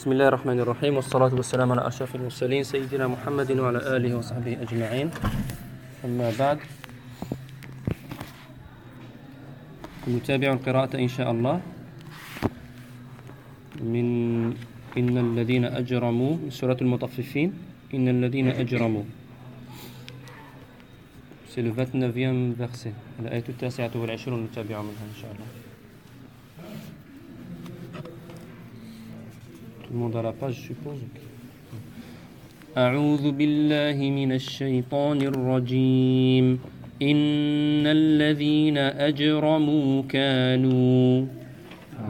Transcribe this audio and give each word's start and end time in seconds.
بسم 0.00 0.16
الله 0.16 0.28
الرحمن 0.32 0.60
الرحيم 0.64 0.96
والصلاة 0.96 1.34
والسلام 1.36 1.72
على 1.76 1.84
أشرف 1.84 2.16
المرسلين 2.16 2.64
سيدنا 2.64 3.04
محمد 3.04 3.52
وعلى 3.52 3.80
آله 3.96 4.16
وصحبه 4.16 4.56
أجمعين 4.64 5.10
أما 6.04 6.32
بعد 6.40 6.58
نتابع 10.08 10.52
القراءة 10.56 10.96
إن 10.96 11.08
شاء 11.08 11.28
الله 11.30 11.60
من 13.84 14.06
إن 14.96 15.14
الذين 15.20 15.64
أجرموا 15.68 16.32
من 16.36 16.50
سورة 16.50 16.80
المطففين 16.80 17.52
إن 17.92 18.08
الذين 18.08 18.48
أجرموا 18.56 19.04
le 21.60 21.72
29e 21.76 22.56
verset, 22.56 22.96
الآية 23.20 23.44
التاسعة 23.48 23.90
والعشرون 23.94 24.48
نتابع 24.48 24.80
منها 24.80 25.04
إن 25.12 25.16
شاء 25.20 25.32
الله 25.32 25.59
Tout 29.90 29.96
le 29.96 30.02
monde 30.04 30.14
à 30.14 30.22
la 30.22 30.32
page, 30.32 30.54
je 30.54 30.68
suppose. 30.68 31.00
أعوذ 32.76 33.32
بالله 33.32 33.98
من 34.10 34.32
الشيطان 34.32 35.22
الرجيم 35.22 36.58
إن 37.02 37.86
الذين 37.86 38.78
أجرموا 38.78 40.02
كانوا 40.08 41.26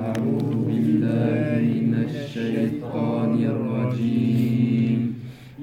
أعوذ 0.04 0.50
بالله 0.68 1.64
من 1.80 1.94
الشيطان 2.08 3.32
الرجيم 3.44 5.00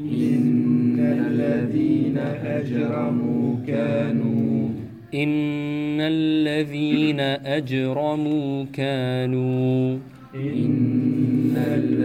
إن 0.02 0.98
الذين 1.00 2.18
أجرموا 2.58 3.56
كانوا 3.68 4.70
إن 5.14 6.02
الذين 6.02 7.20
أجرموا 7.60 8.66
كانوا 8.74 9.98
إن 10.36 10.87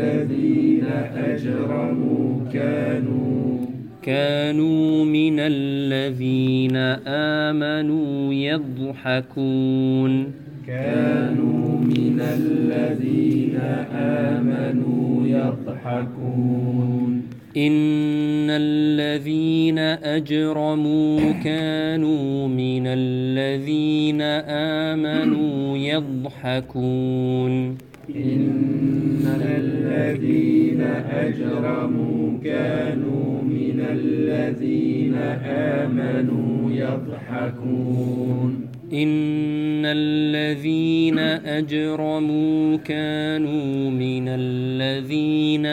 الذين 0.02 0.84
أجرموا 1.16 2.50
كانوا 2.52 3.66
كانوا 4.02 5.04
من 5.04 5.36
الذين 5.38 6.76
آمنوا 7.06 8.34
يضحكون. 8.34 10.32
كانوا 10.66 11.78
من 11.80 12.20
الذين 12.20 13.56
آمنوا 13.94 15.26
يضحكون. 15.26 17.22
إن 17.56 18.50
الذين 18.50 19.78
أجرموا 19.78 21.32
كانوا 21.44 22.48
من 22.48 22.86
الذين 22.86 24.20
آمنوا 24.92 25.76
يضحكون. 25.78 27.52
إن 28.10 29.22
الذين 29.26 30.80
أجرموا 31.10 32.38
كانوا 32.44 33.42
من 33.42 33.80
الذين 33.90 35.14
آمنوا 35.44 36.70
يضحكون. 36.72 38.68
إن 38.92 39.84
الذين 39.84 41.18
أجرموا 41.18 42.76
كانوا 42.76 43.90
من 43.90 44.28
الذين 44.28 45.66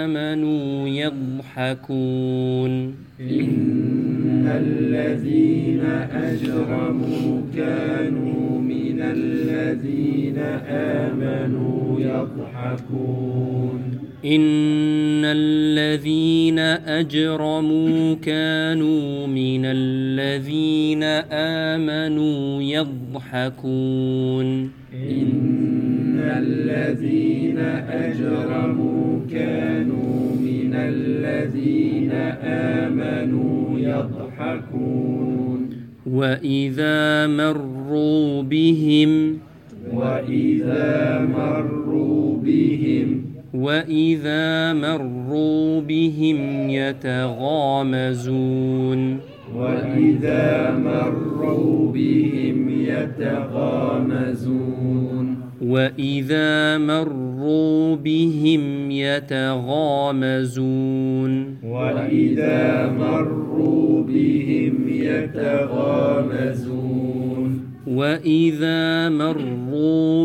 آمنوا 0.00 0.88
يضحكون. 0.88 2.72
إن 3.20 4.46
الذين 4.46 5.80
أجرموا 6.14 7.40
كانوا 7.56 8.60
من 8.60 9.00
الذين 9.00 10.25
آمنوا 10.68 12.00
يضحكون. 12.00 13.80
إن 14.24 15.24
الذين 15.24 16.58
أجرموا 16.58 18.14
كانوا 18.14 19.26
من 19.26 19.60
الذين 19.64 21.02
آمنوا 21.32 22.62
يضحكون. 22.62 24.46
إن 24.94 26.18
الذين 26.18 27.58
أجرموا 27.88 29.20
كانوا 29.30 30.36
من 30.36 30.74
الذين 30.74 32.10
آمنوا 32.42 33.78
يضحكون. 33.78 35.70
وإذا 36.06 37.26
مروا 37.26 38.42
بهم 38.42 39.38
وإذا 39.96 41.26
مروا 41.36 42.36
بهم 42.38 43.22
وإذا 43.54 44.72
مروا 44.72 45.80
بهم 45.80 46.70
يتغامزون 46.70 48.20
وإذا 49.56 50.76
مروا 50.78 51.92
بهم 51.92 52.68
يتغامزون 52.68 54.46
وإذا 55.62 56.78
مروا 56.78 57.96
بهم 57.96 58.90
يتغامزون 58.90 60.36
وإذا 61.64 62.90
مروا 62.90 64.02
بهم 64.02 64.88
يتغامزون 64.88 66.46
وإذا 67.86 69.08
مروا 69.08 69.65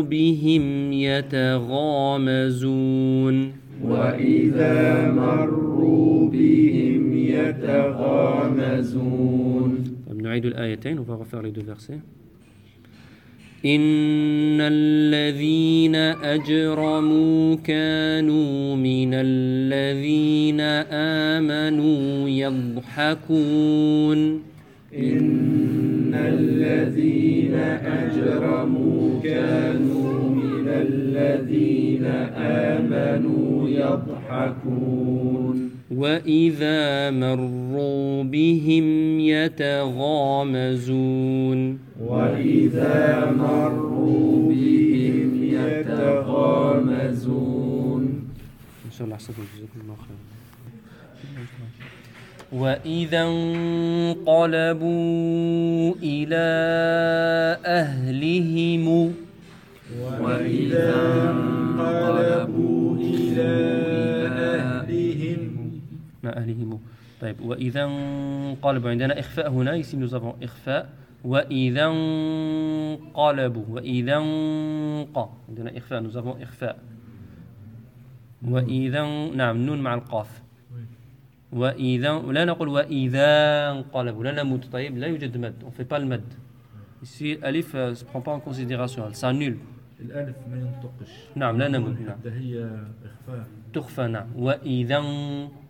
بهم 0.02 0.92
يتغامزون. 0.92 1.62
وإذا 3.84 5.10
مروا 5.12 6.30
بهم 6.30 7.12
يتغامزون. 7.16 8.64
طيب 10.10 10.22
نعيد 10.22 10.44
الآيتين 10.46 10.98
les 11.42 11.50
deux 11.50 11.62
versets 11.62 12.00
إن 13.64 14.60
الذين 14.60 15.94
أجرموا 16.34 17.54
كانوا 17.54 18.76
من 18.76 19.14
الذين 19.14 20.60
آمنوا 21.30 22.28
يضحكون. 22.28 24.18
إن 24.98 26.14
الذين 26.14 27.54
أجرموا 27.54 29.22
كانوا 29.22 30.30
من 30.30 30.68
الذين 30.68 32.04
آمنوا 32.36 33.68
يضحكون. 33.68 35.70
وإذا 35.90 37.10
مروا 37.10 38.22
بهم 38.22 39.20
يتغامزون. 39.20 40.78
وإذا 42.00 43.30
مروا 43.30 44.48
بهم 44.48 45.44
يتغامزون. 45.44 47.22
إن 48.86 48.90
شاء 48.90 49.04
الله 49.04 49.16
أحسنتم. 49.16 49.42
جزاكم 49.56 49.80
الله 49.82 49.94
خيرا. 49.94 50.32
وإذا 52.52 53.22
انقلبوا 53.22 54.84
إلى 56.02 56.46
أهلهم 57.66 59.14
وإذا 60.20 60.94
انقلبوا 61.30 62.96
إلى 62.96 63.52
أهلهم. 64.38 65.80
ما 66.22 66.36
أهلهم. 66.38 66.80
طيب 67.20 67.36
وإذا 67.40 67.84
انقلبوا 67.84 68.90
عندنا 68.90 69.20
إخفاء 69.20 69.50
هنا 69.50 69.82
ici 69.82 69.96
nous 69.96 70.12
avons 70.12 70.36
إخفاء. 70.42 70.88
وإذا 71.24 71.86
انقلبوا 71.86 73.64
وإذا 73.68 74.16
انق 74.16 75.30
عندنا 75.48 75.78
إخفاء 75.78 76.02
nous 76.02 76.14
avons 76.14 76.42
إخفاء. 76.42 76.78
وإذا 78.48 79.30
نعم 79.34 79.56
نون 79.56 79.80
مع 79.80 79.94
القاف. 79.94 80.42
وإذا 81.52 82.18
لا 82.18 82.44
نقول 82.44 82.68
وإذا 82.68 83.28
انقلبوا 83.70 84.24
لا 84.24 84.42
نمد 84.42 84.64
طيب 84.72 84.98
لا 84.98 85.06
يوجد 85.06 85.36
مد 85.36 85.54
on 85.64 85.70
fait 85.70 85.84
pas 85.84 85.98
le 85.98 86.06
mad. 86.06 86.24
Ici 87.02 87.38
ألف 87.44 87.76
euh, 87.76 87.94
se 87.94 88.04
prend 88.04 88.20
pas 88.20 88.32
en 88.32 88.40
considération. 88.40 89.06
Elle 89.06 89.14
s'annule 89.14 89.58
الألف 90.00 90.36
ما 90.50 90.56
ينطقش. 90.56 91.12
نعم 91.36 91.58
لا 91.58 91.68
نمد 91.68 92.00
نعم. 92.00 92.18
هي 92.26 92.70
إخفاء. 93.04 93.46
تخفى 93.72 94.06
نعم. 94.06 94.26
وإذا 94.36 94.98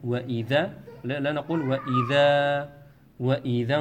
وإذا 0.04 0.70
لا, 1.04 1.20
لا 1.20 1.32
نقول 1.32 1.60
وإذا 1.68 2.28
وإذا 3.20 3.78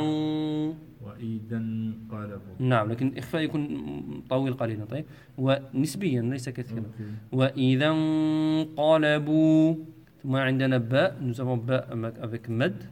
وإذا 1.01 1.57
انقلبوا 1.57 2.55
نعم 2.59 2.91
لكن 2.91 3.07
الإخفاء 3.07 3.41
يكون 3.41 4.23
طويل 4.29 4.53
قليلا. 4.53 4.85
طيب 4.85 5.05
ونسبيا 5.37 6.21
ليس 6.21 6.49
كثيرا. 6.49 6.83
وإذا 7.31 7.87
انقلبوا 7.89 9.75
ثم 10.23 10.35
عندنا 10.35 10.77
باء 10.77 11.17
nous 11.21 11.39
avons 11.39 11.57
باء 11.57 11.87
avec 12.21 12.49
مد 12.49 12.83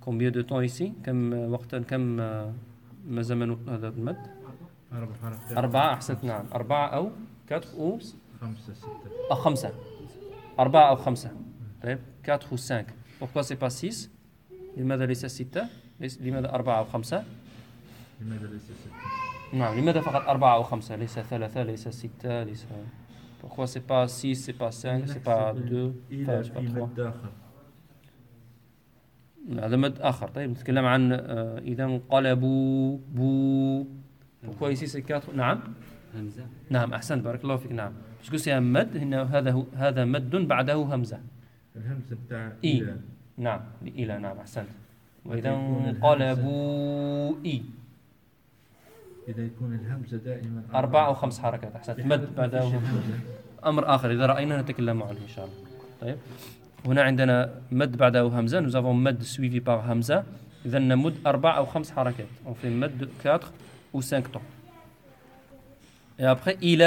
combien 0.00 0.30
de 0.30 0.42
temps 0.42 0.60
ici? 0.60 0.92
كم 1.04 1.32
وقتا 1.32 1.78
كم 1.78 2.00
ما 3.06 3.22
زمن 3.22 3.68
هذا 3.68 3.88
المد 3.88 4.16
أربعة 5.56 5.92
أحسنت 5.92 6.24
نعم 6.24 6.44
أربعة 6.54 6.86
أو 6.86 7.10
4 7.52 7.62
أو 7.78 7.98
خمسة 8.40 8.74
ستة 8.74 9.10
أو 9.30 9.36
خمسة 9.36 9.72
أربعة 10.58 10.88
أو 10.90 10.96
خمسة 10.96 11.30
طيب 11.82 11.98
4 12.28 12.40
و 12.52 12.56
5 12.56 12.84
pourquoi 13.20 13.42
c'est 13.42 13.56
pas 13.56 13.70
6 13.70 14.08
لماذا 14.76 15.06
ليس 15.06 15.26
ستة 15.26 15.66
ليس 16.00 16.20
لماذا 16.20 16.54
أربعة 16.54 16.78
أو 16.78 16.84
خمسة 16.84 17.24
لماذا 18.20 18.46
ليس 18.46 18.62
ستة؟ 18.62 19.58
نعم 19.58 19.78
لماذا 19.78 20.00
فقط 20.00 20.28
أربعة 20.28 20.54
أو 20.54 20.62
خمسة 20.62 20.96
ليس 20.96 21.18
ثلاثة 21.18 21.62
ليس 21.62 21.88
ستة 21.88 22.42
ليس 22.42 22.66
pourquoi 23.38 23.66
c'est 23.66 23.86
pas 23.86 24.08
6 24.08 24.34
c'est 24.34 24.52
pas 24.52 24.70
5 24.70 25.08
c'est 25.08 25.22
pas 25.22 25.52
2 25.52 25.94
إلى 26.10 26.44
c'est 26.44 26.52
pas 26.54 26.60
في 26.60 26.68
3 26.68 26.86
مد 26.86 27.00
آخر 27.00 27.30
هذا 29.64 29.76
مد 29.76 30.00
آخر 30.00 30.28
طيب 30.28 30.50
نتكلم 30.50 30.86
عن 30.86 31.12
إذا 31.12 31.84
انقلبوا 31.84 32.98
بو 33.14 33.84
pourquoi 34.46 34.72
ici 34.72 34.86
c'est 34.86 35.10
4 35.10 35.32
نعم 35.34 35.60
همزة 36.14 36.46
نعم 36.70 36.94
أحسنت 36.94 37.24
بارك 37.24 37.44
الله 37.44 37.56
فيك 37.56 37.72
نعم 37.72 37.92
باسكو 38.20 38.36
سي 38.36 38.60
مد 38.60 38.96
هنا 38.96 39.22
هذا 39.22 39.50
هو 39.50 39.64
هذا 39.74 40.04
مد 40.04 40.36
بعده 40.36 40.74
همزة 40.74 41.20
الهمزة 41.76 42.16
بتاع 42.26 42.52
إي. 42.64 42.86
نعم 43.38 43.60
إلى 43.82 44.18
نعم 44.18 44.38
أحسنت 44.38 44.68
وإذا 45.24 45.50
انقلبوا 45.50 47.36
إي 47.44 47.62
إذا 49.28 49.42
يكون 49.42 49.74
الهمزة 49.74 50.16
دائما 50.16 50.62
أربع 50.74 51.06
أو 51.06 51.14
خمس 51.14 51.38
حركات 51.38 51.76
أحسنت 51.76 52.00
مد. 52.00 52.38
الهمزة. 52.38 53.18
أمر 53.66 53.94
آخر. 53.94 54.10
إذا 54.10 54.26
رأينا 54.26 54.62
نتكلم 54.62 55.02
عنه 55.02 55.18
إن 55.22 55.28
شاء 55.28 55.44
الله. 55.44 55.56
طيب. 56.00 56.16
هنا 56.86 57.02
عندنا 57.02 57.50
مد 57.72 57.96
بعده 57.96 58.22
همزة. 58.22 58.60
Nous 58.60 58.74
avons 58.74 58.94
مد 58.94 59.22
suivi 59.22 59.60
par 59.60 59.90
همزة. 59.90 60.24
إذا 60.66 60.78
نمد 60.78 61.14
أربع 61.26 61.56
أو 61.56 61.66
خمس 61.66 61.90
حركات. 61.90 62.26
On 62.46 62.54
fait 62.54 62.70
مد 62.70 63.08
4 63.24 63.52
ou 63.94 64.00
5 64.00 64.32
temps. 64.32 64.46
Et 66.18 66.24
après 66.24 66.56
إلى 66.62 66.84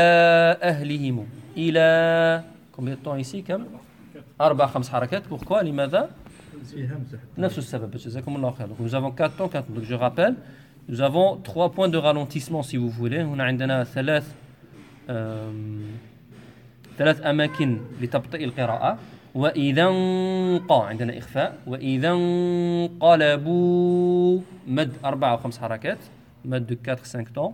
أهلهم. 0.61 1.25
إلى 1.57 2.43
combien 2.77 2.95
de 2.95 3.05
temps 3.05 3.17
ici? 3.17 3.37
كم 3.47 3.65
أربع 4.41 4.67
خمس 4.67 4.89
حركات. 4.89 5.23
Pourquoi 5.29 5.63
لماذا؟ 5.63 6.09
نفس 7.37 7.57
السبب. 7.57 7.97
جزاكم 7.97 8.35
الله 8.35 8.51
خير. 8.51 8.67
Nous 8.79 8.95
avons 8.95 9.11
4 9.11 9.37
temps 9.37 9.47
4 9.47 9.71
donc 9.71 9.83
je 9.83 9.95
rappelle 9.95 10.35
nous 10.88 11.00
avons 11.00 11.36
3 11.36 11.72
points 11.72 11.88
de 11.88 11.98
ralentissement 11.98 12.62
si 12.62 12.76
vous 12.76 12.90
voulez 12.90 13.20
هنا 13.22 13.44
عندنا 13.44 13.84
ثلاث 13.84 14.24
آم، 15.10 15.80
ثلاث 16.98 17.26
أماكن 17.26 17.80
لتبطئ 18.00 18.44
القراءة 18.44 18.98
وإذا 19.34 19.84
انقى 19.88 20.88
عندنا 20.88 21.18
إخفاء 21.18 21.58
وإذا 21.66 22.10
انقلبوا 23.16 24.40
مد 24.68 24.92
أربع 25.04 25.32
أو 25.32 25.36
خمس 25.36 25.58
حركات 25.58 25.98
مد 26.44 26.78
4 26.88 26.96
5 26.96 27.24
temps 27.36 27.52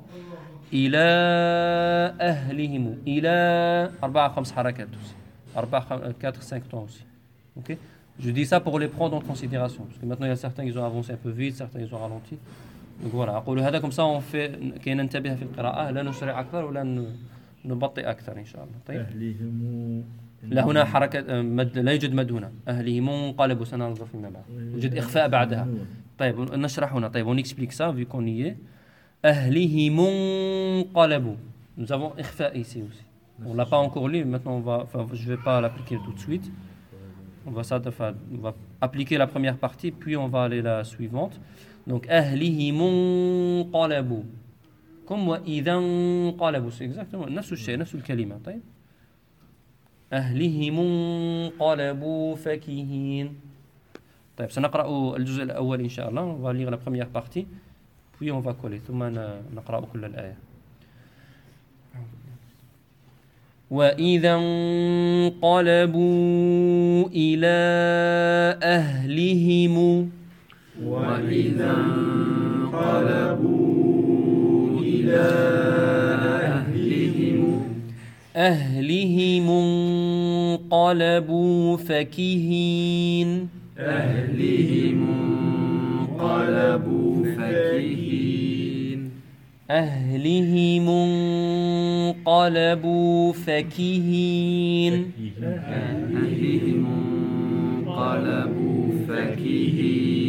إلى 0.73 0.99
أهلهم 2.21 2.97
إلى 3.07 3.31
أربع 4.03 4.27
أو 4.27 4.31
خمس 4.33 4.53
حركات 4.53 4.89
aussi. 4.89 5.15
أربع 5.57 5.79
4 6.25 6.41
5 6.41 6.69
temps 6.71 6.85
aussi 6.89 7.05
Ok 7.57 7.77
Je 8.21 8.31
dis 8.31 8.47
ça 8.47 8.61
pour 8.61 8.79
les 8.79 8.89
prendre 8.89 9.17
en 9.17 9.21
considération 9.21 9.83
parce 9.85 9.99
que 9.99 10.07
maintenant 10.07 10.27
il 10.27 10.31
y 10.31 10.33
a 10.33 10.37
certains 10.37 10.65
qui 10.65 10.77
ont 10.79 10.85
avancé 10.85 11.13
un 11.13 11.17
peu 11.17 11.31
vite 11.31 11.57
certains 11.57 11.81
ils 11.81 11.93
ont 11.95 11.99
ralenti 11.99 12.37
فوالا 13.12 13.38
أقول 13.38 13.60
هذا 13.60 13.80
كما 13.80 14.20
في 14.20 14.48
كي 14.84 14.94
ننتبه 14.94 15.36
في 15.36 15.42
القراءة 15.42 15.92
لا 15.92 16.04
نسرع 16.04 16.40
أكثر 16.40 16.66
ولا 16.66 17.06
نبطئ 17.66 18.10
أكثر 18.10 18.38
إن 18.38 18.46
شاء 18.46 18.64
الله. 18.64 18.76
طيب. 18.88 19.00
أهلهم 19.00 20.04
لا 20.44 20.66
هنا 20.66 20.86
حركة 20.86 21.20
آه، 21.20 21.42
مد 21.42 21.78
لا 21.78 21.92
يوجد 21.92 22.14
مد 22.14 22.32
هنا. 22.32 22.52
أهلهم 22.68 23.10
انقلبوا 23.10 23.66
سننظر 23.66 24.06
فيما 24.06 24.30
بعد 24.30 24.44
يوجد 24.74 24.96
إخفاء 24.96 25.28
بعدها. 25.30 25.68
طيب 26.18 26.40
نشرح 26.40 26.94
هنا. 26.94 27.08
طيب 27.08 27.28
ونكسبليك 27.28 27.72
سا 27.72 27.92
في 27.92 28.06
كونيي 28.06 28.58
أهلهم 29.26 30.00
انقلبوا. 30.00 31.36
نزافون 31.78 32.12
إخفاء 32.20 32.64
ici 32.64 32.82
aussi. 32.82 33.06
On 33.46 33.54
l'a 33.54 33.66
pas 33.66 33.78
encore 33.78 34.08
lu 34.08 34.26
maintenant 34.26 34.56
on 34.56 34.62
va 34.62 34.78
enfin 34.86 35.06
je 35.14 35.28
vais 35.28 35.38
pas 35.38 35.62
l'appliquer 35.62 35.98
tout 36.06 36.14
de 36.14 36.20
suite. 36.20 36.52
On 37.46 37.52
va 37.52 37.64
ça 37.64 37.80
on 38.36 38.38
va 38.38 38.56
appliquer 38.82 39.18
la 39.18 39.28
première 39.28 39.58
partie 39.58 39.92
puis 39.92 40.18
on 40.18 40.28
va 40.28 40.44
aller 40.46 40.62
la 40.62 40.84
suivante. 40.84 41.40
Donc 41.88 42.10
أهلهم 42.10 42.82
انقلبوا 42.82 44.24
comme 45.08 45.28
وإذا 45.28 45.74
انقلبوا 45.74 46.72
c'est 46.72 46.86
exactement 46.86 47.28
الشيء 47.52 47.78
نفس 47.78 47.96
الكلمة 47.96 48.38
طيب 48.46 48.62
أهلهم 50.14 50.80
انقلبوا 50.80 52.36
فكهين 52.36 53.36
طيب 54.38 54.52
سنقرأ 54.52 55.18
الجزء 55.18 55.44
الأول 55.44 55.82
إن 55.82 55.90
شاء 55.90 56.10
الله 56.10 56.22
on 56.22 56.42
va 56.42 56.54
lire 56.54 56.72
la 56.72 56.78
première 56.78 57.10
partie. 57.10 57.48
Puis 58.18 58.32
on 58.32 58.42
ثم 58.88 59.04
نقرأ 59.56 59.86
كل 59.94 60.06
الآية 60.06 60.38
وإذا 63.72 64.36
انقلبوا 65.36 66.00
إلى 67.08 67.58
أهلهم 68.64 70.12
وإذا 70.86 71.72
انقلبوا 72.72 73.58
إلى 74.80 75.22
أهلهم 76.44 77.62
أهلهم 78.36 79.50
انقلبوا 80.70 81.78
فكهين 81.78 83.48
أهلهم 83.80 85.08
انقلبوا 86.20 87.26
فكهين 87.26 89.10
أهلهم 89.70 90.90
انقلبوا 92.28 93.34
فكهين 93.34 95.12
أهلهم 95.44 96.86
انقلبوا 97.88 98.92
فكهين 99.08 100.27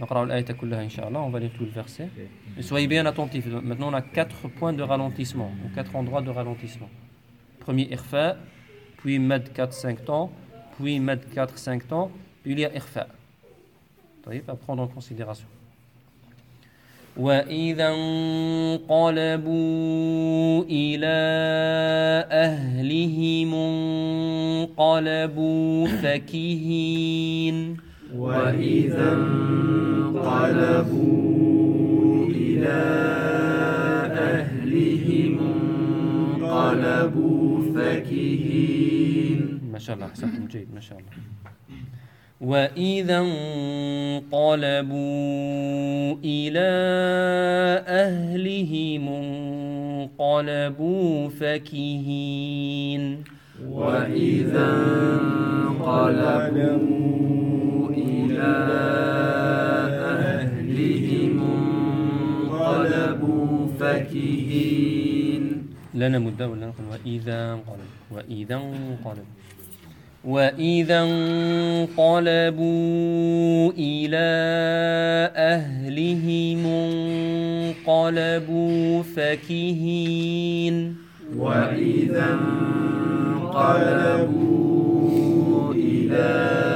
on 0.00 1.30
va 1.30 1.38
lire 1.40 1.50
tout 1.56 1.64
le 1.64 1.70
verset 1.70 2.08
Et 2.58 2.62
soyez 2.62 2.86
bien 2.88 3.06
attentifs 3.06 3.46
maintenant 3.46 3.90
on 3.90 3.94
a 3.94 4.02
quatre 4.02 4.48
points 4.48 4.72
de 4.72 4.82
ralentissement 4.82 5.52
ou 5.64 5.68
quatre 5.74 5.94
endroits 5.94 6.22
de 6.22 6.30
ralentissement 6.30 6.90
premier 7.60 7.88
إخفاء 7.92 8.36
puis 9.04 9.18
mad 9.18 9.52
4 9.52 9.72
5 9.72 10.04
temps 10.04 10.30
puis 10.76 10.98
mad 10.98 11.20
4 11.34 11.58
5 11.58 11.86
temps 11.88 12.10
puis 12.42 12.52
il 12.52 12.60
y 12.60 12.64
a 12.64 12.76
إخفاء 12.76 13.08
طيب 14.24 14.50
à 14.50 14.54
prendre 14.56 14.82
en 14.82 14.88
considération 14.88 15.46
وإذا 17.16 17.88
انقلبوا 18.84 19.54
إلى 20.64 21.06
أهلهم 22.30 23.54
انقلبوا 24.64 25.88
فكهين 25.88 27.56
وإذا 28.29 29.09
انقلبوا 29.13 30.59
إلى 32.27 32.81
أهلهم 34.29 35.39
انقلبوا 36.41 37.61
فكهين. 37.75 39.39
ما 39.71 39.79
شاء 39.79 39.95
الله 39.95 40.07
أحسنتم 40.07 40.47
جيد 40.47 40.67
ما 40.73 40.79
شاء 40.79 40.97
الله. 40.99 41.11
وإذا 42.41 43.17
انقلبوا 43.17 44.57
إلى 46.23 46.69
أهلهم 47.87 49.07
انقلبوا 50.19 51.29
فكهين. 51.29 53.23
وإذا 53.69 54.69
انقلبوا 55.79 56.89
إلى 58.39 59.99
أهلهم 60.39 61.35
انقلبوا 62.43 63.67
فكهين 63.79 65.43
لا 65.93 66.07
نمد 66.07 66.41
ولا 66.41 66.67
نقول 66.67 66.85
وإذا 66.91 67.53
انقلب 67.53 67.89
وإذا 68.11 68.55
انقلب. 68.55 69.25
وإذا 70.23 70.99
انقلبوا 71.79 72.61
إلى 73.71 74.29
أهلهم 75.35 76.65
انقلبوا 77.87 79.03
فكهين 79.03 80.95
وإذا 81.37 82.39
انقلبوا 84.29 85.73
إلى 85.73 86.68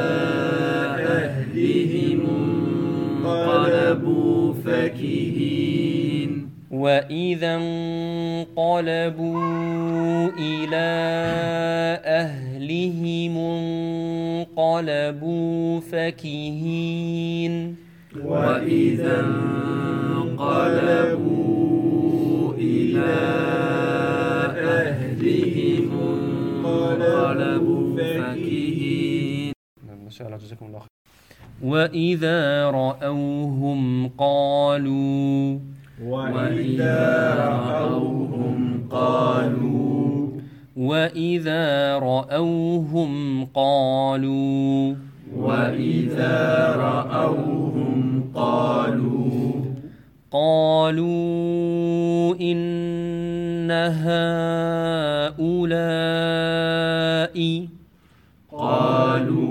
وإذا 6.84 7.56
انقلبوا 7.56 9.40
إلى 10.38 10.90
أهلهم 12.06 13.38
انقلبوا 14.58 15.80
فكهين 15.80 17.54
وإذا 18.26 19.20
انقلبوا 20.40 21.44
إلى 22.54 23.16
أهلهم 24.76 25.92
انقلبوا 26.66 27.98
فكهين 27.98 29.54
ما 30.04 30.10
شاء 30.10 30.28
الله 30.28 30.38
جزاكم 30.38 30.66
الله 30.66 30.80
خير 30.80 30.88
وإذا 31.64 32.70
رأوهم 32.70 34.08
قالوا 34.18 35.60
وإذا 36.02 37.36
رأوهم 37.40 38.88
قالوا 38.92 40.30
وإذا 40.78 41.98
رأوهم 41.98 43.46
قالوا 43.46 44.96
وإذا 45.38 46.76
رأوهم 46.76 48.24
قالوا 48.36 49.52
قالوا 50.32 51.14
إن 52.42 53.72
هؤلاء 55.32 55.74
قالوا 58.52 59.43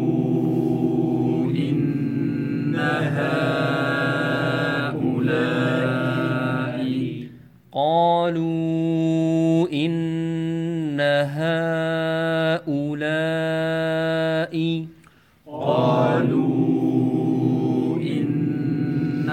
إن 9.73 11.01
هؤلاء 12.61 12.85
قالوا 15.47 16.53
إن 17.97 19.29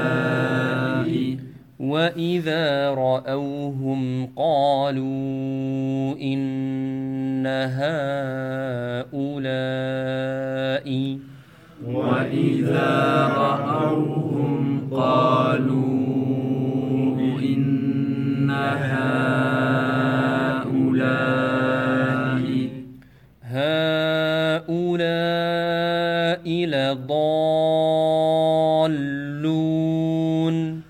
هؤلاء 0.00 1.36
وإذا 1.80 2.90
رأوهم 2.90 4.26
قالوا 4.36 6.16
إن 6.22 7.46
هؤلاء 9.06 9.18
وإذا 11.86 13.26
رأوهم 13.36 13.79
لضالون 29.70 30.82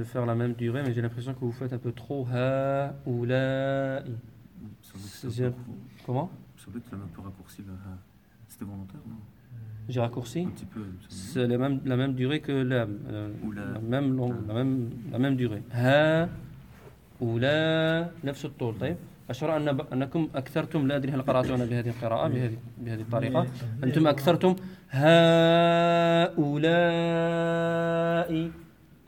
de 0.00 0.02
faire 0.02 0.24
la 0.26 0.34
même 0.34 0.54
durée, 0.54 0.82
mais 0.84 0.92
j'ai 0.94 1.02
l'impression 1.02 1.32
que 1.34 1.40
vous 1.40 1.52
faites 1.52 1.72
un 1.72 1.78
peu 1.78 1.92
trop 1.92 2.26
ha 2.34 2.92
ou 3.06 3.24
la. 3.24 4.02
C'est- 4.82 5.52
Comment 6.06 6.28
Ça 6.56 6.66
peut 6.72 6.78
être 6.78 6.92
un 6.94 7.08
peu 7.14 7.20
raccourci 7.22 7.60
là. 7.68 7.74
C'était 8.48 8.64
volontaire, 8.64 9.00
non 9.08 9.16
J'ai 9.88 10.00
raccourci 10.00 10.40
Un 10.40 10.50
petit 10.50 10.64
peu. 10.66 10.80
ça 10.80 10.86
me- 10.86 11.20
C'est 11.32 11.46
la 11.52 11.58
même, 11.58 11.80
la 11.84 11.96
même 11.96 12.14
durée 12.14 12.40
que 12.40 12.52
la, 12.52 12.82
euh, 12.86 13.30
Ou 13.44 13.52
la- 13.52 13.64
la 13.76 13.78
même 13.80 14.16
longue, 14.16 14.34
la 14.48 14.54
même, 14.54 14.90
la 15.12 15.18
même 15.18 15.36
durée. 15.36 15.62
ها 15.72 16.28
ولا 17.20 18.08
نفس 18.24 18.44
الطول 18.44 18.74
طيب 18.80 18.96
أشعر 19.30 19.56
أن 19.56 19.68
أنكم 19.92 20.28
أكثرتم 20.34 20.86
لا 20.86 20.96
أدري 20.96 21.12
هل 21.12 21.22
قرأتونا 21.22 21.64
بهذه 21.64 21.88
القراءة 21.88 22.28
بهذه 22.28 22.56
بهذه 22.78 23.00
الطريقة 23.00 23.46
أنتم 23.84 24.06
أكثرتم 24.06 24.56
هؤلاء 27.16 28.50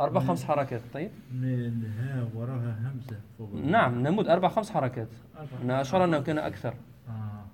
أربع 0.04 0.22
خمس 0.22 0.44
حركات 0.44 0.82
طيب. 0.94 1.12
من 1.34 1.84
ها 2.00 2.28
وراها 2.36 2.78
همزة 2.84 3.18
فوق 3.38 3.54
نعم 3.54 4.08
نمود 4.08 4.28
أربع 4.28 4.48
خمس 4.50 4.72
حركات. 4.72 5.08
أربع. 5.38 5.64
أنا 5.64 5.82
أشعر 5.82 6.04
أنه 6.04 6.20
كان 6.20 6.38
أكثر. 6.38 6.74
آه 7.10 7.46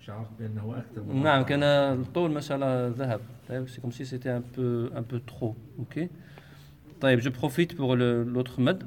شعرت 0.00 0.28
بأنه 0.38 0.78
أكثر 0.78 1.02
من 1.02 1.22
نعم. 1.22 1.42
كان 1.42 1.62
الطول 1.62 2.30
ما 2.30 2.40
شاء 2.40 2.56
الله 2.56 2.94
ذهب. 2.96 3.20
طيب 3.48 3.68
c'est 3.68 3.80
comme 3.80 3.92
si 3.92 4.06
c'était 4.06 4.30
un 4.30 4.42
peu 4.56 4.90
un 4.96 5.02
peu 5.02 5.20
trop. 5.20 5.54
Ok. 5.82 6.08
طيب 7.00 7.20
profite 7.20 7.74
pour 7.76 7.96
le- 7.96 8.24
l'autre 8.24 8.58
مد 8.60 8.82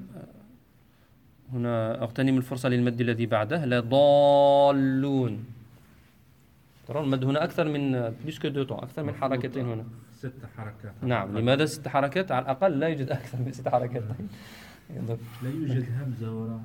هنا 1.53 2.01
أغتنم 2.03 2.37
الفرصة 2.37 2.69
للمد 2.69 3.01
الذي 3.01 3.25
بعده. 3.25 3.65
لا 3.65 3.79
ضالون. 3.79 5.45
ترى 6.87 6.99
المد 6.99 7.23
هنا 7.25 7.43
أكثر 7.43 7.67
من 7.67 8.11
plus 8.11 8.33
que 8.39 8.47
deux 8.47 8.69
temps. 8.69 8.83
أكثر 8.83 9.03
من 9.03 9.13
حركتين 9.13 9.65
هنا. 9.65 9.83
ست 10.23 10.41
حركات. 10.57 10.93
نعم 11.01 11.37
لماذا 11.37 11.65
ست 11.65 11.87
حركات؟ 11.87 12.31
على 12.31 12.43
الأقل 12.43 12.79
لا 12.79 12.87
يوجد 12.87 13.09
أكثر 13.11 13.37
من 13.37 13.51
ست 13.51 13.67
حركات. 13.67 14.03
نعم. 14.03 15.07
طيب. 15.07 15.19
لا 15.43 15.49
يوجد 15.49 15.85
همزة 15.99 16.27
وراء. 16.37 16.61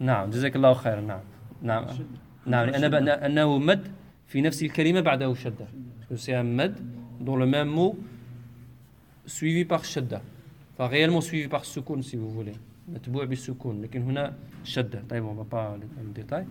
نعم 0.00 0.30
جزاك 0.30 0.56
الله 0.56 0.74
خيرا. 0.74 1.00
نعم. 1.00 1.20
نعم. 1.62 1.84
نعم 2.46 2.68
أنا 2.68 3.26
أنه 3.26 3.58
مد 3.58 3.88
في 4.26 4.40
نفس 4.40 4.62
الكلمة 4.62 5.00
بعده 5.00 5.34
شدة. 5.34 5.66
c'est 6.14 6.40
un 6.40 6.56
مد 6.56 6.74
dans 7.20 7.38
le 7.40 7.46
même 7.46 7.66
mot 7.66 7.98
suivi 9.26 9.64
par 9.64 9.82
شدة. 9.82 10.20
ف 10.78 10.82
réellement 10.82 11.20
suivi 11.20 11.48
par 11.48 11.62
سكون 11.62 12.02
si 12.02 12.16
vous 12.16 12.30
voulez 12.30 12.52
متبوع 12.88 13.24
بالسكون. 13.24 13.82
لكن 13.82 14.02
هنا 14.02 14.34
شدة. 14.64 15.02
طيب 15.10 15.24
pas 15.24 15.80
détail 16.14 16.46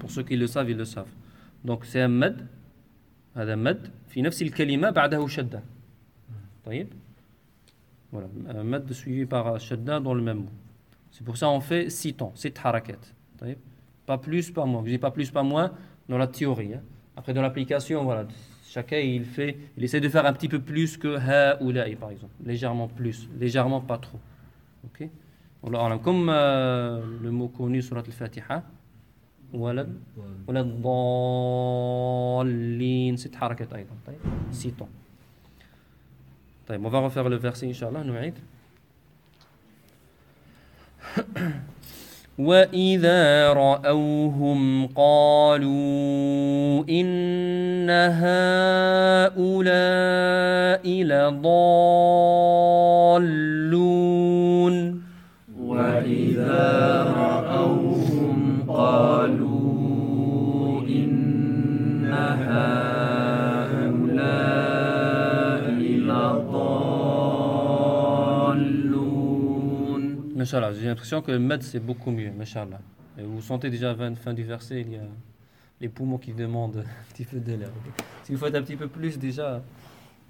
pour 0.00 0.10
ceux 0.10 0.24
qui 0.24 0.36
le 0.36 0.46
savent 0.46 0.66
le 0.66 0.84
savent 0.84 1.06
دونك 1.64 1.84
سي 1.84 2.04
ان 2.04 2.18
مد 2.18 2.46
هذا 3.35 3.55
مد 3.55 3.89
في 4.07 4.21
نفس 4.21 4.41
الكلمة 4.41 4.89
بعده 4.89 5.27
شدة 5.27 5.63
طيب 6.65 6.87
voilà 8.13 8.27
un 8.49 8.63
mad 8.63 8.91
suivi 8.91 9.25
par 9.25 9.59
shadda 9.59 9.99
dans 9.99 10.13
le 10.13 10.21
même 10.21 10.41
mot 10.45 10.51
c'est 11.11 11.23
pour 11.23 11.37
ça 11.37 11.49
on 11.49 11.61
fait 11.61 11.89
six 11.89 12.13
temps 12.13 12.33
sept 12.35 12.57
harakat 12.63 13.03
طيب 13.39 13.57
pas 14.05 14.17
plus 14.17 14.51
pas 14.51 14.65
moins 14.65 14.83
je 14.85 14.91
dis 14.91 14.97
pas 14.97 15.11
plus 15.11 15.31
pas 15.31 15.43
moins 15.43 15.71
dans 16.09 16.17
la 16.17 16.27
théorie 16.27 16.73
hein. 16.73 16.81
après 17.15 17.33
dans 17.33 17.41
l'application 17.41 18.03
voilà 18.03 18.27
chacun 18.67 18.97
il 18.97 19.25
fait 19.25 19.57
il 19.77 19.83
essaie 19.83 20.01
de 20.01 20.09
faire 20.09 20.25
un 20.25 20.33
petit 20.33 20.49
peu 20.49 20.59
plus 20.59 20.97
que 20.97 21.17
haoula'i 21.17 21.95
par 21.95 22.09
exemple 22.09 22.33
légèrement 22.43 22.87
plus 22.87 23.29
légèrement 23.39 23.81
pas 23.81 23.97
trop 23.97 24.19
ok 24.87 25.09
والله 25.63 25.79
أعلم 25.79 25.99
comme 25.99 26.29
euh, 26.29 27.01
le 27.21 27.31
mot 27.31 27.49
connu 27.49 27.81
sur 27.81 27.95
la 27.95 28.03
Fatiha 28.03 28.63
ولا 29.54 29.86
ولا 30.48 30.60
الضالين. 30.60 30.84
ست 33.16 33.34
حركات 33.34 33.72
أيضا. 33.72 33.90
طيب. 34.06 34.16
Temps 34.80 34.84
طيب 36.68 36.86
on 36.86 36.90
va 36.90 37.00
refaire 37.08 37.28
le 37.28 37.38
verset 37.38 37.64
إن 37.64 37.72
شاء 37.72 37.88
الله 37.88 38.02
نعيد. 38.02 38.34
وإذا 42.38 43.52
رأوهم 43.52 44.86
قالوا 44.86 46.84
إن 46.88 47.90
هؤلاء 47.90 49.44
لضالون. 51.04 52.34
وإذا 55.58 57.02
رأوهم 57.16 58.03
قالوا 58.73 59.59
إن 60.87 62.05
هؤلاء 64.39 65.63
لضالون 68.99 70.35
Mashallah, 70.35 70.71
j'ai 70.73 70.85
l'impression 70.85 71.21
que 71.21 71.31
le 71.31 71.39
med 71.39 71.61
c'est 71.63 71.79
beaucoup 71.79 72.11
mieux, 72.11 72.31
Mashallah. 72.31 72.79
Et 73.17 73.23
vous 73.23 73.41
sentez 73.41 73.69
déjà 73.69 73.91
à 73.91 73.95
la 73.95 74.15
fin 74.15 74.33
du 74.33 74.43
verset, 74.43 74.81
il 74.81 74.91
y 74.93 74.95
a 74.95 75.01
les 75.81 75.89
poumons 75.89 76.17
qui 76.17 76.31
demandent 76.33 76.77
un 76.85 76.85
petit 77.13 77.25
peu 77.25 77.39
de 77.39 77.53
l'air. 77.55 77.69
Si 78.23 78.31
vous 78.33 78.37
faites 78.37 78.55
un 78.55 78.61
petit 78.61 78.77
peu 78.77 78.87
plus 78.87 79.17
déjà, 79.19 79.61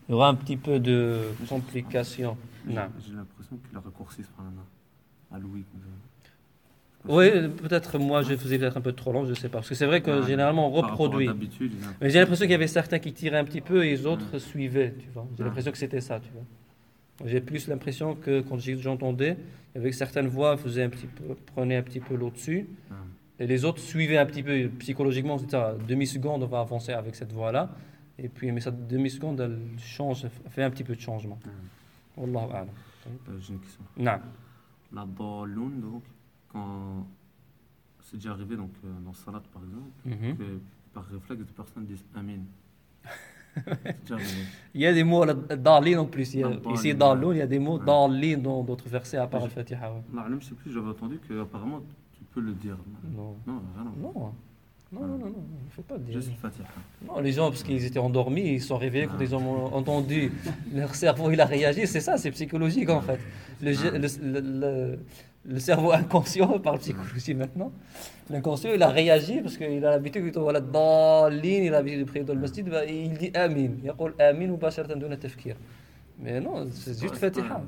il 0.07 0.11
y 0.11 0.15
aura 0.15 0.29
un 0.29 0.35
petit 0.35 0.57
peu 0.57 0.79
de 0.79 1.21
complication. 1.47 2.35
J'ai 2.67 2.73
Non. 2.73 2.81
j'ai 3.05 3.13
l'impression 3.13 3.57
qu'il 3.57 3.77
a 3.77 3.79
raccourci 3.81 4.23
ce 4.23 4.29
problème 4.29 4.59
à 5.31 5.37
Louis. 5.37 5.63
Oui, 7.06 7.30
peut-être 7.62 7.98
moi 7.98 8.22
je 8.22 8.34
faisais 8.34 8.58
peut-être 8.58 8.76
un 8.76 8.80
peu 8.80 8.92
trop 8.92 9.12
long, 9.12 9.26
je 9.26 9.34
sais 9.34 9.48
pas. 9.48 9.58
Parce 9.58 9.68
que 9.68 9.74
c'est 9.74 9.86
vrai 9.86 10.00
que 10.00 10.10
Ah, 10.10 10.26
généralement 10.26 10.68
on 10.68 10.70
reproduit. 10.70 11.28
Mais 12.00 12.10
j'ai 12.10 12.18
l'impression 12.20 12.44
qu'il 12.44 12.52
y 12.52 12.54
avait 12.54 12.66
certains 12.66 12.98
qui 12.98 13.12
tiraient 13.12 13.38
un 13.38 13.44
petit 13.44 13.60
peu 13.60 13.84
et 13.84 13.90
les 13.90 14.06
autres 14.06 14.38
suivaient, 14.38 14.94
tu 14.98 15.08
vois. 15.12 15.26
J'ai 15.36 15.42
Ah. 15.42 15.46
l'impression 15.46 15.70
que 15.72 15.78
c'était 15.78 16.00
ça, 16.00 16.18
tu 16.20 16.30
vois. 16.32 16.44
J'ai 17.28 17.40
plus 17.40 17.68
l'impression 17.68 18.14
que 18.14 18.40
quand 18.40 18.58
j'entendais, 18.58 19.36
avec 19.76 19.94
certaines 19.94 20.26
voix, 20.26 20.56
faisaient 20.56 20.82
un 20.82 20.88
petit 20.88 21.06
peu, 21.06 21.34
prenaient 21.54 21.76
un 21.76 21.82
petit 21.82 22.00
peu 22.00 22.14
l'au-dessus. 22.16 22.66
Et 23.38 23.46
les 23.46 23.64
autres 23.64 23.80
suivaient 23.80 24.18
un 24.18 24.26
petit 24.26 24.42
peu 24.42 24.68
psychologiquement, 24.78 25.36
ça, 25.38 25.74
demi-seconde, 25.88 26.42
on 26.44 26.46
va 26.46 26.60
avancer 26.60 26.92
avec 26.92 27.14
cette 27.16 27.32
voie-là. 27.32 27.68
Et 28.18 28.28
puis, 28.28 28.50
mais 28.52 28.60
cette 28.60 28.86
demi-seconde, 28.86 29.40
elle 29.40 29.58
change, 29.78 30.26
fait 30.50 30.62
un 30.62 30.70
petit 30.70 30.84
peu 30.84 30.94
de 30.94 31.00
changement. 31.00 31.38
Wallahu 32.16 32.50
a'lam. 32.52 32.68
Euh, 33.06 33.32
J'ai 33.40 33.52
une 33.54 33.58
question. 33.60 33.82
Non. 33.96 34.18
La 34.92 35.04
donc, 35.04 36.02
quand 36.54 37.06
c'est 38.00 38.16
déjà 38.16 38.30
arrivé 38.30 38.56
donc, 38.56 38.70
euh, 38.84 38.88
dans 39.04 39.12
Salat 39.12 39.42
par 39.52 39.62
exemple, 39.62 39.90
Mhm. 40.06 40.36
que 40.38 40.44
par 40.94 41.04
réflexe, 41.04 41.42
des 41.42 41.52
personnes 41.52 41.84
disent 41.84 42.04
Amin. 42.14 42.38
Il 44.74 44.80
y 44.80 44.86
a 44.86 44.92
des 44.92 45.04
mots, 45.04 45.24
dalin 45.26 45.98
en 46.00 46.06
plus. 46.06 46.34
Il 46.34 46.40
y 46.40 46.44
a, 46.44 46.50
ici, 46.72 46.92
dalun, 46.94 47.32
il 47.32 47.38
y 47.38 47.40
a 47.42 47.46
des 47.46 47.58
mots 47.60 47.78
dalin 47.78 48.36
dans 48.38 48.62
d'autres 48.64 48.88
versets 48.88 49.16
à 49.18 49.26
part 49.28 49.44
Al-Fatiha. 49.44 49.92
ouais. 49.92 50.02
Là, 50.14 50.26
je 50.40 50.44
sais 50.46 50.54
plus, 50.54 50.72
j'avais 50.72 50.88
entendu 50.88 51.20
qu'apparemment 51.26 51.80
tu 52.12 52.24
peux 52.32 52.40
le 52.40 52.52
dire. 52.52 52.76
Non. 53.16 53.36
Non. 53.46 53.60
Non. 54.02 54.32
Non, 54.92 55.00
non, 55.08 55.18
non, 55.18 55.26
non, 55.26 55.34
il 55.60 55.66
ne 55.66 55.70
faut 55.70 55.82
pas 55.82 55.98
dire. 55.98 56.14
Le 56.16 56.20
Fatiha. 56.20 56.64
Non, 57.06 57.20
les 57.20 57.32
gens, 57.32 57.48
parce 57.50 57.62
qu'ils 57.64 57.84
étaient 57.84 57.98
endormis, 57.98 58.42
ils 58.54 58.62
sont 58.62 58.76
réveillés 58.78 59.06
quand 59.06 59.18
ils 59.20 59.34
ont 59.34 59.74
entendu, 59.74 60.30
leur 60.72 60.94
cerveau, 60.94 61.30
il 61.32 61.40
a 61.40 61.46
réagi. 61.46 61.86
C'est 61.86 62.00
ça, 62.00 62.16
c'est 62.16 62.30
psychologique 62.32 62.90
en 62.90 63.00
fait. 63.00 63.18
Le, 63.62 63.72
le, 63.98 64.40
le- 64.40 64.98
le 65.46 65.58
cerveau 65.58 65.92
inconscient, 65.92 66.50
on 66.54 66.58
parle 66.58 66.78
psychologie 66.78 67.34
maintenant, 67.34 67.72
l'inconscient, 68.30 68.70
il 68.74 68.82
a 68.82 68.88
réagi 68.88 69.40
parce 69.40 69.56
qu'il 69.56 69.84
a 69.84 69.90
l'habitude, 69.90 70.32
quand 70.32 70.50
il 70.50 70.70
dans 70.70 71.28
ligne, 71.28 71.64
il 71.64 71.68
a 71.68 71.78
l'habitude 71.78 72.00
de 72.00 72.04
prier 72.04 72.24
dans 72.24 72.34
le 72.34 72.40
masjid, 72.40 72.68
bah, 72.68 72.84
il 72.84 73.12
dit 73.12 73.30
Amin. 73.34 73.56
Il 73.56 73.76
dit 73.76 73.90
Amin 74.18 74.50
ou 74.50 74.56
pas 74.56 74.70
certain 74.70 74.96
de 74.96 75.14
tafkir. 75.14 75.56
Mais 76.18 76.40
non, 76.40 76.66
c'est 76.72 76.98
juste 76.98 77.16
Fatiha. 77.16 77.60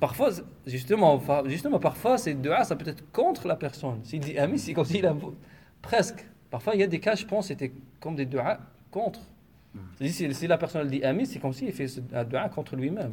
Parfois, 0.00 0.30
justement, 0.66 1.22
justement 1.46 1.78
parfois, 1.78 2.18
c'est 2.18 2.34
dua, 2.34 2.64
ça 2.64 2.76
peut 2.76 2.88
être 2.88 3.04
contre 3.12 3.46
la 3.46 3.56
personne. 3.56 4.00
S'il 4.02 4.20
dit 4.20 4.38
Amin, 4.38 4.56
c'est 4.56 4.72
comme 4.72 4.84
s'il 4.84 5.06
a. 5.06 5.14
Presque. 5.80 6.26
Parfois, 6.50 6.74
il 6.74 6.80
y 6.80 6.84
a 6.84 6.86
des 6.86 7.00
cas, 7.00 7.14
je 7.14 7.24
pense, 7.24 7.48
c'était 7.48 7.72
comme 8.00 8.14
des 8.16 8.26
dua 8.26 8.58
contre. 8.90 9.20
Si, 10.00 10.46
la 10.46 10.58
personne 10.58 10.88
dit 10.88 11.02
Amin, 11.04 11.24
c'est 11.24 11.38
comme 11.38 11.52
s'il 11.52 11.72
fait 11.72 11.86
un 12.12 12.24
dua 12.24 12.48
contre 12.48 12.74
lui-même. 12.76 13.12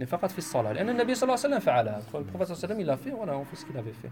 mais 0.00 0.04
فقط 0.04 0.30
في 0.30 0.38
الصلاة 0.38 0.72
لأن 0.72 0.88
النبي 0.88 1.14
صلى 1.14 1.22
الله 1.22 1.40
عليه 1.44 1.48
وسلم 1.48 1.58
فعلها. 1.58 1.98
فال 2.00 2.10
prophète 2.10 2.52
صلى 2.52 2.70
الله 2.70 2.74
عليه 2.74 2.74
وسلم 2.74 2.80
il 2.86 2.90
a 2.90 2.96
fait 2.96 3.14
voilà 3.20 3.36
on 3.36 3.44
fait 3.44 3.56
ce 3.56 3.66
qu'il 3.66 3.76
avait 3.76 3.96
fait 4.02 4.10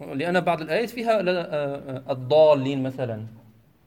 لأن 0.00 0.40
بعض 0.40 0.60
الآيات 0.60 0.90
فيها 0.90 1.20
آه، 1.20 1.22
آه، 1.28 2.12
الضالين 2.12 2.82
مثلا 2.82 3.26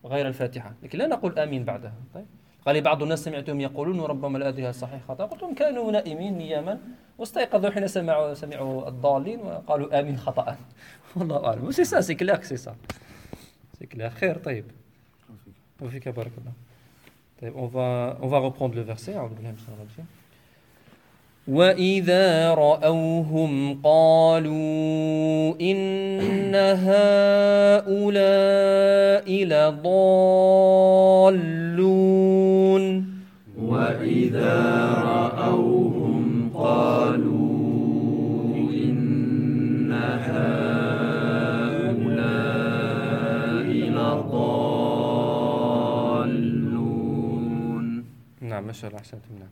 غير 0.05 0.27
الفاتحة. 0.27 0.73
لكن 0.83 0.97
لا 0.99 1.07
نقول 1.07 1.39
آمين 1.39 1.63
بعدها. 1.65 1.93
طيب. 2.13 2.25
قال 2.65 2.75
لي 2.75 2.81
بعض 2.81 3.03
الناس 3.03 3.23
سمعتهم 3.23 3.61
يقولون 3.61 3.99
ربما 3.99 4.49
هل 4.49 4.75
صحيح 4.75 5.01
خطأ 5.07 5.25
قلت 5.25 5.41
لهم 5.41 5.53
كانوا 5.55 5.91
نائمين 5.91 6.37
نياما 6.37 6.79
واستيقظوا 7.17 7.69
حين 7.69 7.87
سمعوا 7.87 8.33
سمعوا 8.33 8.87
الضالين 8.87 9.39
وقالوا 9.39 9.99
آمين 9.99 10.17
خطأ. 10.17 10.57
والله 11.15 11.45
أعلم. 11.45 11.71
c'est 11.71 11.83
ça 11.83 12.01
c'est 12.01 12.15
clair 12.15 12.43
c'est 12.43 12.57
ça 12.57 12.75
c'est 13.79 13.85
clair 13.85 14.11
خير 14.11 14.37
طيب. 14.37 14.65
وفيك 15.81 16.09
بارك 16.09 16.31
الله. 16.37 16.51
On 17.55 17.67
va 17.67 18.17
on 18.21 18.27
va 18.27 18.39
reprendre 18.39 18.75
le 18.75 18.81
verset 18.81 19.15
وإذا 21.47 22.53
رأوهم 22.53 23.81
قالوا 23.83 25.53
إن 25.61 26.55
هؤلاء 26.85 27.85
لضالون 29.45 30.31
وإذا 33.61 34.93
رأوهم 35.03 36.51
قالوا 36.55 37.20
ما 48.71 48.75
شاء 48.75 48.89
الله 48.89 48.99
أحسنتم 48.99 49.35
نعم 49.39 49.49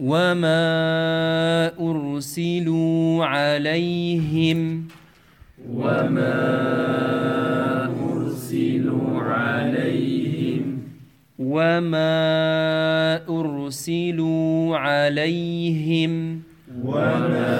وما 0.00 0.56
أرسلوا 1.80 3.24
عليهم 3.24 4.88
وما 5.68 6.40
أرسلوا 8.00 9.20
عليهم 9.22 10.78
وما 11.38 12.08
أرسلوا 13.28 14.76
عليهم 14.78 16.42
وما 16.84 17.58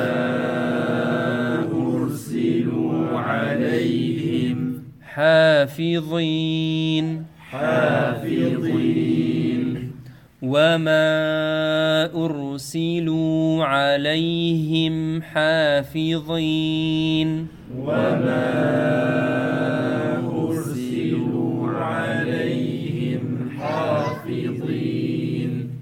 أرسلوا 1.72 3.18
عليهم 3.18 4.82
حافظين 5.02 6.58
حافظين 7.38 9.07
وما 10.42 12.14
أرسلوا 12.14 13.64
عليهم 13.64 15.22
حافظين 15.22 16.68
وما 17.76 18.44
أرسلوا 20.26 21.68
عليهم 21.70 23.50
حافظين 23.58 25.02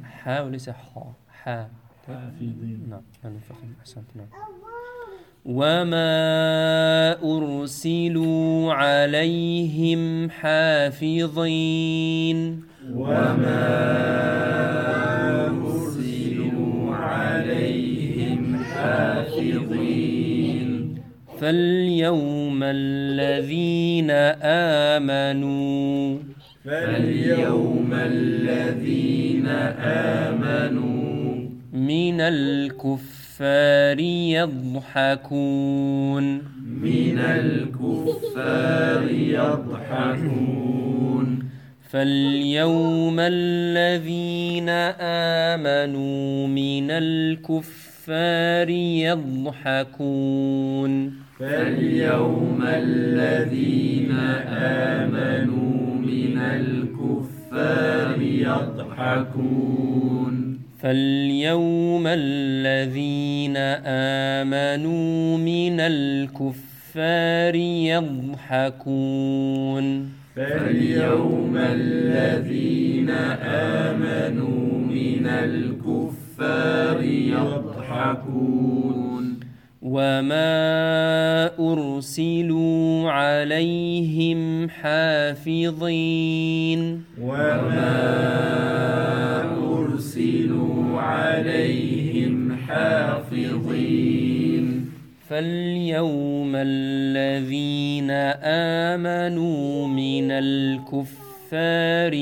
حا 0.05 0.41
وليس 0.41 0.71
حا. 0.71 1.13
حا. 1.43 1.69
حافظين. 2.07 2.87
نعم. 2.91 3.03
أنا 3.25 3.39
فخم 3.49 3.69
أحسنت 3.81 4.05
نعم 4.17 4.29
وما 5.47 7.23
أرسلوا 7.23 8.73
عليهم 8.73 10.31
حافظين 11.11 11.77
وما 12.95 13.67
أرسلوا 15.47 16.95
عليهم 16.95 18.57
حافظين 18.75 20.07
فاليوم 21.41 22.61
الذين 22.63 24.11
آمنوا 24.91 26.19
فاليوم 26.65 27.91
الذين 27.93 29.47
آمنوا 30.27 31.49
من 31.73 32.21
الكفار 33.41 34.01
يضحكون. 34.91 36.39
من 36.83 37.19
الكفار 37.19 39.11
يضحكون. 39.11 39.67
فاليوم 41.91 43.17
الذين 43.21 44.69
آمنوا 45.01 46.47
من 46.47 46.91
الكفار 46.91 48.71
يضحكون. 49.91 51.13
فاليوم 51.39 52.63
الذين 52.63 54.11
آمنوا 54.49 55.95
من 55.95 56.39
الكفار 56.39 58.23
يضحكون. 58.23 59.77
فاليوم 60.83 62.07
الذين 63.57 63.83
آمنوا 63.87 65.39
من 65.39 65.81
الكفار 65.81 67.55
يضحكون. 68.55 70.09
فاليوم 70.37 71.57
الذين 71.57 73.11
آمنوا 73.11 74.79
من 74.79 75.27
الكفار 75.27 77.03
يضحكون. 77.03 77.77
وما 79.83 81.51
أرسلوا 81.59 83.11
عليهم 83.11 84.69
حافظين. 84.69 85.61
وما 87.21 87.97
أرسلوا 89.73 91.01
عليهم 91.01 92.57
حافظين. 92.57 93.26
فاليوم 95.29 96.53
الذين 96.55 98.11
آمنوا 98.91 99.87
من 99.87 100.31
الكفار 100.31 102.15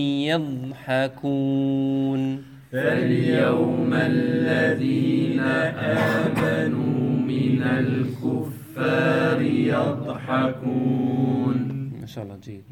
يضحكون. 0.82 2.42
فاليوم 2.72 3.94
الذين 3.94 5.40
آمنوا 5.40 7.20
من 7.20 7.62
الكفار 7.62 9.42
يضحكون. 9.42 11.56
ما 12.00 12.06
شاء 12.06 12.24
الله 12.24 12.36
جيد. 12.44 12.64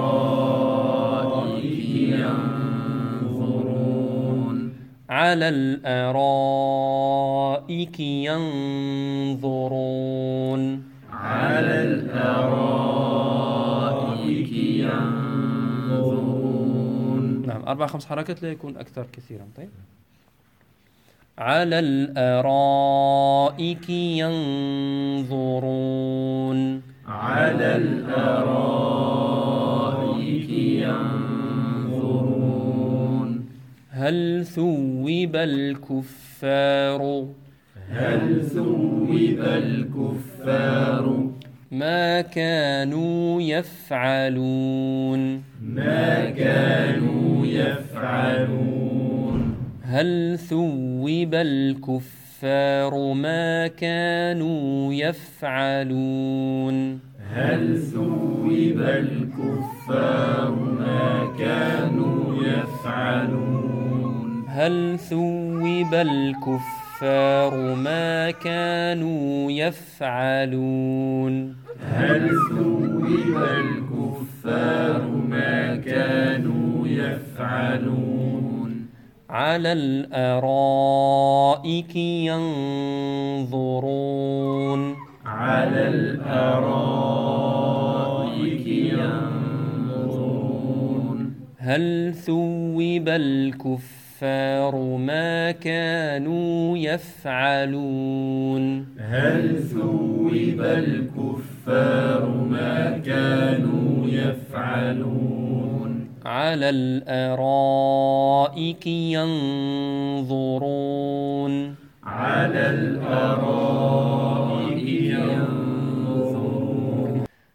ينظرون. 1.96 2.40
على 5.10 5.50
الأرائك 5.50 5.90
ينظرون. 8.00 8.40
على 11.12 11.84
الأرائك 11.84 12.92
ينظرون. 14.52 15.64
نعم 17.48 17.62
أربع 17.68 17.88
خمس 17.88 18.06
حركات 18.06 18.44
لا 18.44 18.52
يكون 18.52 18.78
أكثر 18.78 19.06
كثيرا. 19.14 19.48
طيب. 19.58 19.70
على 21.40 21.80
الأرائك 21.80 23.90
ينظرون 25.10 26.82
على 27.08 27.76
الأرائك 27.76 28.40
ينظرون 31.70 33.46
هل 33.90 34.46
ثوب 34.46 35.36
الكفار 35.36 37.26
هل 37.90 38.44
ثوب 38.44 39.40
الكفار 39.40 41.30
ما 41.72 42.22
كانوا 42.22 43.42
يفعلون 43.42 45.44
ما 45.62 46.30
كانوا 46.30 47.46
يفعلون 47.46 48.09
هل 50.00 50.40
ثوب 50.40 51.34
الكفار 51.34 53.14
ما 53.14 53.68
كانوا 53.68 54.94
يفعلون؟ 54.94 57.00
هل 57.34 57.78
ثوب 57.78 58.80
الكفار 58.80 60.56
ما 60.80 61.28
كانوا 61.40 62.44
يفعلون؟ 62.44 64.44
هل 64.48 65.00
ثوب 65.00 65.94
الكفار 65.94 67.76
ما 67.76 68.32
كانوا 68.32 69.52
يفعلون؟ 69.52 71.56
هل 71.92 72.30
ثوب 72.50 73.36
الكفار 73.36 75.08
ما 75.30 75.76
كانوا 75.76 76.88
يفعلون؟ 76.88 78.39
على 79.30 79.74
الأرائك 79.74 81.16
ينظرون 83.46 84.96
على 85.26 85.88
الأرائك 85.88 86.28
ينظرون 88.68 89.20
هل 91.58 92.14
ثوب 92.14 93.10
الكفار 93.10 94.76
ما 94.98 95.52
كانوا 95.52 96.78
يفعلون 96.78 98.86
هل 99.00 99.64
ثوب 99.64 100.62
الكفار 100.62 102.30
ما 102.50 102.98
كانوا 102.98 104.08
يفعلون 104.08 105.89
على 106.26 106.70
الأرائك 106.70 108.08
ينظرون. 108.88 110.26
على 112.04 112.70
الأرائك 112.70 114.10
ينظرون. 114.88 116.00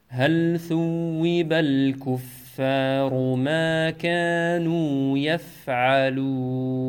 هل 0.09 0.59
ثوب 0.59 1.53
الكفار 1.53 3.35
ما 3.35 3.91
كانوا 3.91 5.19
يفعلون؟ 5.19 6.85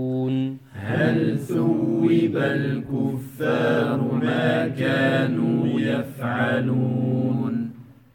هل 0.73 1.39
ثوب 1.39 2.37
الكفار 2.37 4.01
ما 4.23 4.67
كانوا 4.67 5.79
يفعلون؟ 5.79 7.34